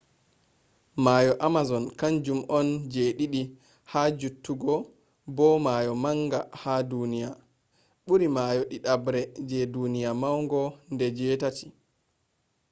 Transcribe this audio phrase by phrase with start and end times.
[1.05, 3.41] mayo amazon kanjum on ji ɗiɗi
[3.91, 4.73] ha juttugo
[5.35, 7.29] bo mayo manga ha duniya.
[8.05, 10.61] ɓuri mayo ɗiɗabre je duniya maunugo
[10.93, 11.67] nde 8